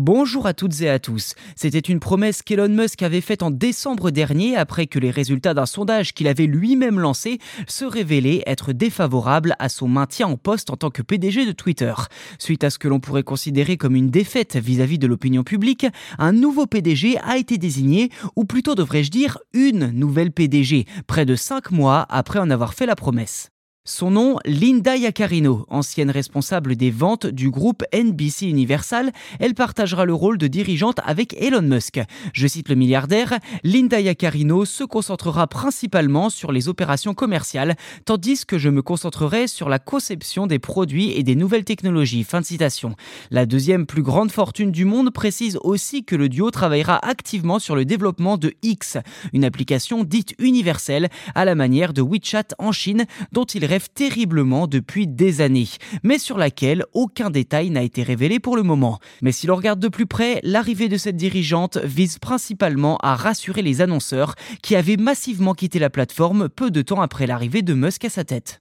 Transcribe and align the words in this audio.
Bonjour 0.00 0.46
à 0.46 0.54
toutes 0.54 0.80
et 0.82 0.88
à 0.88 1.00
tous. 1.00 1.34
C'était 1.56 1.80
une 1.80 1.98
promesse 1.98 2.42
qu'Elon 2.42 2.68
Musk 2.68 3.02
avait 3.02 3.20
faite 3.20 3.42
en 3.42 3.50
décembre 3.50 4.12
dernier 4.12 4.56
après 4.56 4.86
que 4.86 5.00
les 5.00 5.10
résultats 5.10 5.54
d'un 5.54 5.66
sondage 5.66 6.14
qu'il 6.14 6.28
avait 6.28 6.46
lui-même 6.46 7.00
lancé 7.00 7.40
se 7.66 7.84
révélaient 7.84 8.44
être 8.46 8.72
défavorables 8.72 9.56
à 9.58 9.68
son 9.68 9.88
maintien 9.88 10.28
en 10.28 10.36
poste 10.36 10.70
en 10.70 10.76
tant 10.76 10.90
que 10.90 11.02
PDG 11.02 11.46
de 11.46 11.50
Twitter. 11.50 11.92
Suite 12.38 12.62
à 12.62 12.70
ce 12.70 12.78
que 12.78 12.86
l'on 12.86 13.00
pourrait 13.00 13.24
considérer 13.24 13.76
comme 13.76 13.96
une 13.96 14.08
défaite 14.08 14.54
vis-à-vis 14.54 15.00
de 15.00 15.08
l'opinion 15.08 15.42
publique, 15.42 15.88
un 16.18 16.30
nouveau 16.30 16.66
PDG 16.66 17.18
a 17.18 17.36
été 17.36 17.58
désigné, 17.58 18.10
ou 18.36 18.44
plutôt 18.44 18.76
devrais-je 18.76 19.10
dire 19.10 19.38
une 19.52 19.90
nouvelle 19.90 20.30
PDG, 20.30 20.86
près 21.08 21.26
de 21.26 21.34
cinq 21.34 21.72
mois 21.72 22.06
après 22.08 22.38
en 22.38 22.50
avoir 22.50 22.74
fait 22.74 22.86
la 22.86 22.94
promesse. 22.94 23.50
Son 23.90 24.10
nom, 24.10 24.36
Linda 24.44 24.96
Yacarino, 24.96 25.64
ancienne 25.70 26.10
responsable 26.10 26.76
des 26.76 26.90
ventes 26.90 27.26
du 27.26 27.48
groupe 27.48 27.84
NBC 27.94 28.44
Universal, 28.44 29.12
elle 29.40 29.54
partagera 29.54 30.04
le 30.04 30.12
rôle 30.12 30.36
de 30.36 30.46
dirigeante 30.46 31.00
avec 31.06 31.34
Elon 31.40 31.62
Musk. 31.62 31.98
Je 32.34 32.46
cite 32.46 32.68
le 32.68 32.74
milliardaire, 32.74 33.38
Linda 33.64 33.98
Yacarino 33.98 34.66
se 34.66 34.84
concentrera 34.84 35.46
principalement 35.46 36.28
sur 36.28 36.52
les 36.52 36.68
opérations 36.68 37.14
commerciales, 37.14 37.76
tandis 38.04 38.44
que 38.44 38.58
je 38.58 38.68
me 38.68 38.82
concentrerai 38.82 39.46
sur 39.46 39.70
la 39.70 39.78
conception 39.78 40.46
des 40.46 40.58
produits 40.58 41.12
et 41.12 41.22
des 41.22 41.34
nouvelles 41.34 41.64
technologies. 41.64 42.24
Fin 42.24 42.42
de 42.42 42.46
citation. 42.46 42.94
La 43.30 43.46
deuxième 43.46 43.86
plus 43.86 44.02
grande 44.02 44.30
fortune 44.30 44.70
du 44.70 44.84
monde 44.84 45.14
précise 45.14 45.58
aussi 45.62 46.04
que 46.04 46.14
le 46.14 46.28
duo 46.28 46.50
travaillera 46.50 46.98
activement 47.08 47.58
sur 47.58 47.74
le 47.74 47.86
développement 47.86 48.36
de 48.36 48.52
X, 48.62 48.98
une 49.32 49.46
application 49.46 50.04
dite 50.04 50.34
universelle 50.38 51.08
à 51.34 51.46
la 51.46 51.54
manière 51.54 51.94
de 51.94 52.02
WeChat 52.02 52.48
en 52.58 52.70
Chine, 52.70 53.06
dont 53.32 53.46
il 53.46 53.64
rêve 53.64 53.77
terriblement 53.80 54.66
depuis 54.66 55.06
des 55.06 55.40
années, 55.40 55.68
mais 56.02 56.18
sur 56.18 56.38
laquelle 56.38 56.84
aucun 56.92 57.30
détail 57.30 57.70
n'a 57.70 57.82
été 57.82 58.02
révélé 58.02 58.40
pour 58.40 58.56
le 58.56 58.62
moment. 58.62 58.98
Mais 59.22 59.32
si 59.32 59.46
l'on 59.46 59.56
regarde 59.56 59.80
de 59.80 59.88
plus 59.88 60.06
près, 60.06 60.40
l'arrivée 60.42 60.88
de 60.88 60.96
cette 60.96 61.16
dirigeante 61.16 61.78
vise 61.78 62.18
principalement 62.18 62.96
à 62.98 63.14
rassurer 63.14 63.62
les 63.62 63.80
annonceurs 63.80 64.34
qui 64.62 64.76
avaient 64.76 64.96
massivement 64.96 65.54
quitté 65.54 65.78
la 65.78 65.90
plateforme 65.90 66.48
peu 66.48 66.70
de 66.70 66.82
temps 66.82 67.00
après 67.00 67.26
l'arrivée 67.26 67.62
de 67.62 67.74
Musk 67.74 68.04
à 68.04 68.10
sa 68.10 68.24
tête. 68.24 68.60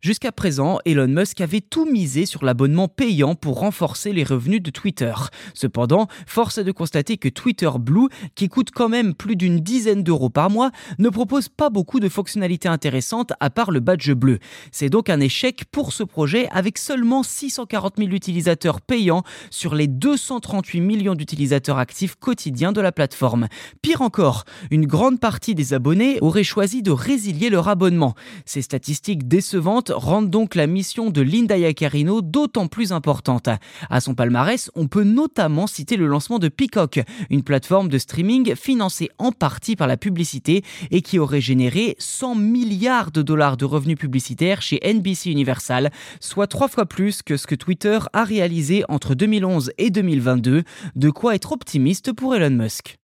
Jusqu'à 0.00 0.30
présent, 0.30 0.78
Elon 0.84 1.08
Musk 1.08 1.40
avait 1.40 1.60
tout 1.60 1.84
misé 1.84 2.24
sur 2.24 2.44
l'abonnement 2.44 2.86
payant 2.86 3.34
pour 3.34 3.58
renforcer 3.58 4.12
les 4.12 4.22
revenus 4.22 4.62
de 4.62 4.70
Twitter. 4.70 5.12
Cependant, 5.54 6.06
force 6.24 6.58
est 6.58 6.64
de 6.64 6.70
constater 6.70 7.16
que 7.16 7.28
Twitter 7.28 7.68
Blue, 7.80 8.06
qui 8.36 8.48
coûte 8.48 8.70
quand 8.70 8.88
même 8.88 9.12
plus 9.12 9.34
d'une 9.34 9.58
dizaine 9.58 10.04
d'euros 10.04 10.30
par 10.30 10.50
mois, 10.50 10.70
ne 11.00 11.08
propose 11.08 11.48
pas 11.48 11.68
beaucoup 11.68 11.98
de 11.98 12.08
fonctionnalités 12.08 12.68
intéressantes 12.68 13.32
à 13.40 13.50
part 13.50 13.72
le 13.72 13.80
badge 13.80 14.12
bleu. 14.12 14.38
C'est 14.70 14.88
donc 14.88 15.10
un 15.10 15.18
échec 15.18 15.64
pour 15.72 15.92
ce 15.92 16.04
projet 16.04 16.48
avec 16.52 16.78
seulement 16.78 17.24
640 17.24 17.94
000 17.98 18.10
utilisateurs 18.10 18.80
payants 18.80 19.24
sur 19.50 19.74
les 19.74 19.88
238 19.88 20.80
millions 20.80 21.16
d'utilisateurs 21.16 21.78
actifs 21.78 22.14
quotidiens 22.14 22.70
de 22.70 22.80
la 22.80 22.92
plateforme. 22.92 23.48
Pire 23.82 24.02
encore, 24.02 24.44
une 24.70 24.86
grande 24.86 25.18
partie 25.18 25.56
des 25.56 25.74
abonnés 25.74 26.20
auraient 26.20 26.44
choisi 26.44 26.82
de 26.82 26.92
résilier 26.92 27.50
leur 27.50 27.66
abonnement. 27.66 28.14
Ces 28.44 28.62
statistiques 28.62 29.26
décevantes 29.26 29.87
rendent 29.94 30.30
donc 30.30 30.54
la 30.54 30.66
mission 30.66 31.10
de 31.10 31.20
Linda 31.20 31.56
Yacarino 31.56 32.22
d'autant 32.22 32.66
plus 32.66 32.92
importante. 32.92 33.48
À 33.90 34.00
son 34.00 34.14
palmarès, 34.14 34.70
on 34.74 34.86
peut 34.86 35.04
notamment 35.04 35.66
citer 35.66 35.96
le 35.96 36.06
lancement 36.06 36.38
de 36.38 36.48
Peacock, 36.48 37.00
une 37.30 37.42
plateforme 37.42 37.88
de 37.88 37.98
streaming 37.98 38.54
financée 38.54 39.10
en 39.18 39.32
partie 39.32 39.76
par 39.76 39.86
la 39.86 39.96
publicité 39.96 40.62
et 40.90 41.02
qui 41.02 41.18
aurait 41.18 41.40
généré 41.40 41.96
100 41.98 42.34
milliards 42.34 43.10
de 43.10 43.22
dollars 43.22 43.56
de 43.56 43.64
revenus 43.64 43.98
publicitaires 43.98 44.62
chez 44.62 44.80
NBC 44.84 45.30
Universal, 45.30 45.90
soit 46.20 46.46
trois 46.46 46.68
fois 46.68 46.86
plus 46.86 47.22
que 47.22 47.36
ce 47.36 47.46
que 47.46 47.54
Twitter 47.54 47.98
a 48.12 48.24
réalisé 48.24 48.84
entre 48.88 49.14
2011 49.14 49.72
et 49.78 49.90
2022, 49.90 50.62
de 50.96 51.10
quoi 51.10 51.34
être 51.34 51.52
optimiste 51.52 52.12
pour 52.12 52.34
Elon 52.34 52.50
Musk. 52.50 52.98